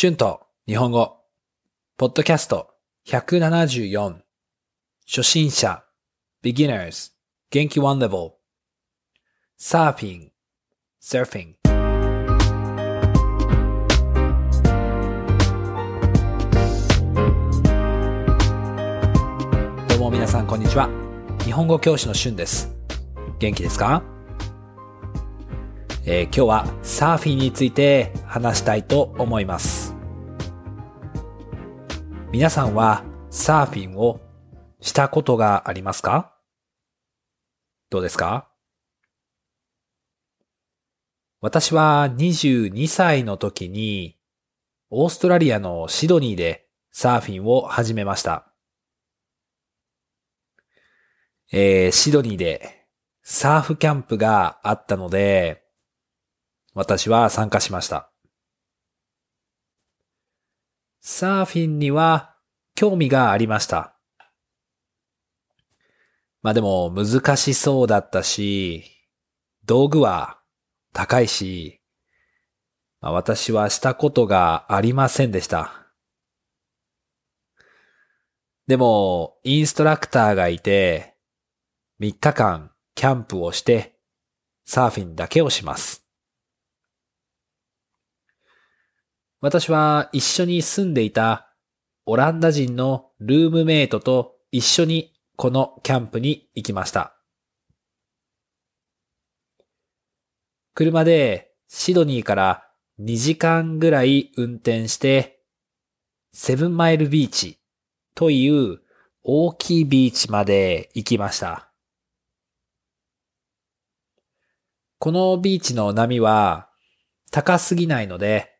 [0.00, 1.16] 春と日本語、
[1.96, 2.70] ポッドキャスト
[3.08, 4.18] 174、
[5.04, 5.82] 初心者、
[6.40, 7.10] beginners、
[7.50, 8.34] 元気 one level、
[9.56, 10.30] サーフィン、
[11.02, 11.54] surfing。
[19.88, 20.88] どうも皆さんこんにちは。
[21.42, 22.72] 日本語教師の春です。
[23.40, 24.04] 元気ですか？
[26.10, 29.87] えー今日はサーフィンについて話したいと思います。
[32.30, 34.20] 皆さんはサーフィンを
[34.82, 36.36] したことがありますか？
[37.88, 38.50] どうですか？
[41.40, 44.18] 私は22歳の時に
[44.90, 48.52] オーストラリアのシドニーでサーフィンを始めました。
[51.50, 52.84] えーシドニーで
[53.22, 55.62] サーフキャンプがあったので、
[56.74, 58.10] 私は参加しました。
[61.00, 62.34] サーフィンには
[62.74, 63.96] 興味がありました。
[66.42, 68.84] まあでも難しそうだったし、
[69.64, 70.38] 道具は
[70.92, 71.80] 高いし、
[73.00, 75.86] まあ、私はしたことがありませんでした。
[78.66, 81.14] でも、インストラクターがいて、
[82.00, 83.98] 3日間キャンプをして、
[84.64, 86.07] サーフィンだけをします。
[89.40, 91.54] 私は一緒に住んでいた
[92.06, 97.14] オランダ人のルームメイトと一緒にこのキャンプに行きました。
[100.74, 102.64] 車でシドニーから
[103.00, 105.40] 2時間ぐらい運転して
[106.32, 107.60] セブンマイルビーチ
[108.16, 108.80] という
[109.22, 111.70] 大きいビーチまで行きました。
[114.98, 116.68] このビーチの波は
[117.30, 118.57] 高すぎないので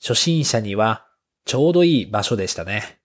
[0.00, 1.06] 初心者には
[1.44, 2.98] ちょうどいい場所でしたね。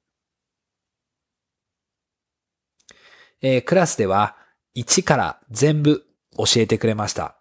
[3.42, 4.36] えークラスでは
[4.76, 6.06] 1から全部
[6.38, 7.38] 教えてくれました。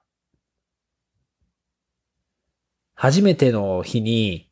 [2.94, 4.50] 初めての日に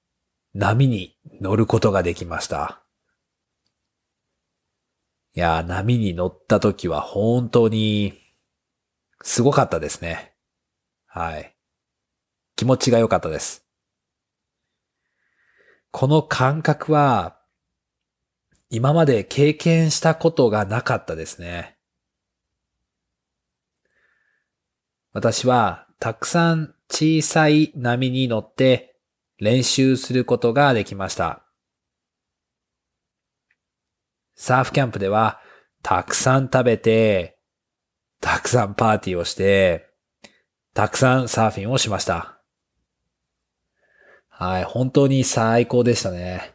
[0.55, 2.83] 波に乗ることができました。
[5.34, 8.15] いや、波に乗った時は本当に
[9.22, 10.34] すごかったですね。
[11.06, 11.55] はい。
[12.56, 13.68] 気持ちが良かったです。
[15.91, 17.38] この感覚は、
[18.71, 21.78] 今まで経験したことがなかったですね。
[25.12, 28.97] 私はたくさん小さい波に乗って
[29.38, 31.44] 練習することができました。
[34.34, 35.41] サーフキャンプでは
[35.82, 37.38] たくさん食べて、
[38.21, 39.88] たくさんパーティーをして、
[40.75, 42.38] たくさんサーフィンをしました。
[44.41, 46.54] はい、本当に最高でしたね。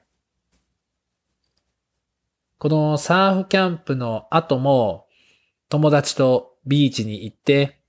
[2.58, 5.06] このサーフキャンプの後も
[5.68, 7.82] 友達とビーチに行って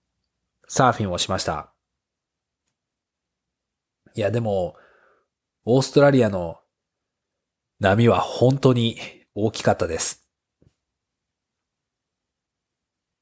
[0.66, 1.72] サーフィンをしました。
[4.16, 4.74] いや、でも、
[5.64, 6.58] オーストラリアの
[7.78, 8.98] 波は本当に
[9.36, 10.28] 大きかったです。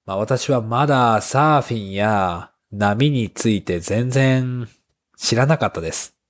[0.07, 4.71] まあ私はまだサーフィンや波について全然
[5.19, 6.22] 知らなかったです。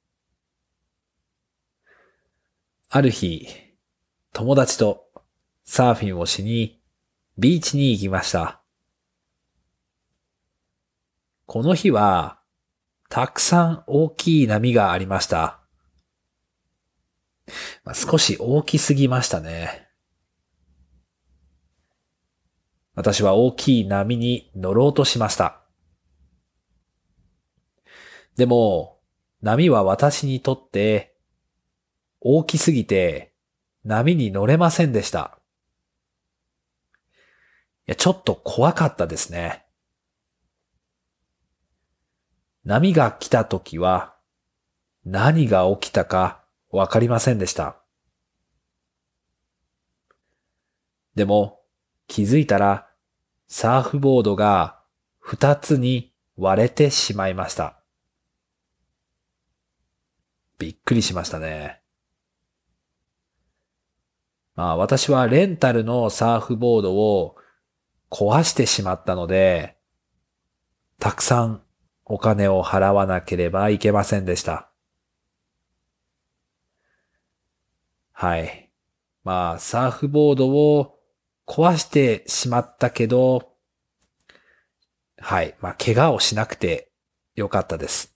[2.95, 3.49] ある日、
[4.35, 5.07] 友達と
[5.65, 6.83] サーフィンをしに
[7.39, 8.61] ビーチに行きました。
[11.47, 12.43] この日は、
[13.09, 15.63] たくさん大きい波がありました。
[17.83, 19.89] まあ、少し大きすぎましたね。
[22.95, 25.63] 私は大きい波に乗ろうとしました。
[28.37, 29.01] でも、
[29.41, 31.12] 波は私にとって
[32.25, 33.33] 大きすぎて
[33.85, 35.39] 波に乗れませんでした。
[37.89, 39.67] いや、ちょっと怖かったですね。
[42.65, 44.15] 波が来た時は
[45.05, 47.77] 何が起きたかわかりませんでした。
[51.17, 51.61] でも
[52.07, 52.89] 気づいたら
[53.49, 54.81] サーフボードが
[55.19, 57.83] 二つに割れてしまいました。
[60.59, 61.82] びっくりしましたね。
[64.55, 67.37] まあ私はレンタルのサーフボードを
[68.11, 69.77] 壊してしまったので、
[70.99, 71.63] たくさん
[72.05, 74.71] お金を払わなければいけませんでした。
[78.13, 78.71] はい。
[79.25, 80.99] まあ、サーフボードを
[81.47, 83.53] 壊してしまったけど、
[85.19, 85.57] はい。
[85.61, 86.93] まあ、怪我をしなくて
[87.35, 88.15] よかったです。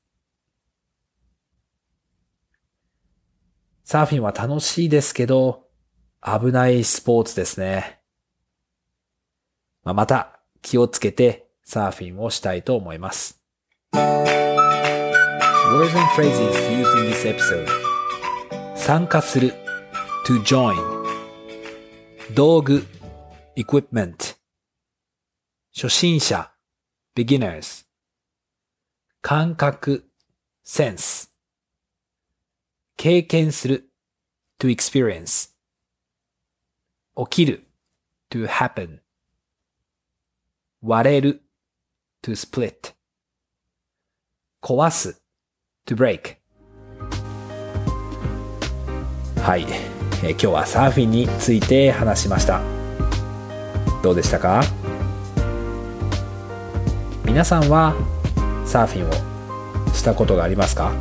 [3.84, 5.65] サーフィンは楽しいですけど、
[6.22, 8.00] 危ないスポーツですね。
[9.84, 13.40] まあ、また気をつけてサーフィンをしたいと思います。
[13.92, 17.66] Words and phrases used in this episode
[18.76, 19.52] 参加する
[20.26, 20.76] to join
[22.34, 22.86] 道具
[23.56, 24.36] equipment
[25.74, 26.52] 初心者
[27.14, 27.84] beginners
[29.22, 30.08] 感覚
[30.64, 31.30] sense
[32.96, 33.90] 経験する
[34.58, 35.55] to experience
[37.16, 37.64] 起きる
[38.30, 38.98] to happen
[40.82, 41.42] 割れる
[42.22, 42.92] to split
[44.62, 45.22] 壊す
[45.86, 46.36] to break
[49.42, 49.62] はい、
[50.24, 52.60] えー、今日はサーフィンについて話しました。
[54.02, 54.62] どうでしたか？
[57.24, 57.94] 皆さんは
[58.66, 60.92] サーフィンをしたことがありますか？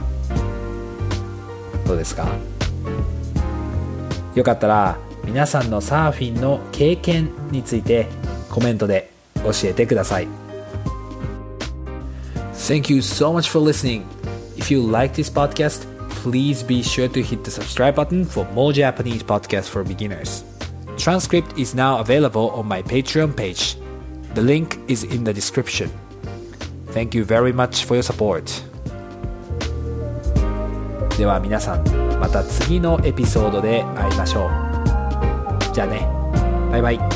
[1.85, 2.27] どうですか？
[4.33, 8.07] よかったら皆さんのサーフィンの経験について
[8.49, 9.11] コメントで
[9.43, 10.27] 教えてください
[12.53, 14.05] Thank you so much for listening.
[14.57, 15.85] If you like this podcast,
[16.23, 20.43] please be sure to hit the subscribe button for more Japanese podcasts for beginners.
[20.97, 23.77] Transcript is now available on my Patreon page.
[24.33, 25.91] The link is in the description.
[26.87, 28.49] Thank you very much for your support.
[31.17, 31.83] では皆さん
[32.19, 34.64] また次のエピソードで会いましょう
[35.75, 36.07] じゃあね。
[36.71, 37.14] バイバイ。